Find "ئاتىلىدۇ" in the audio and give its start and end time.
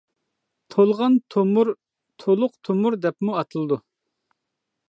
3.39-3.83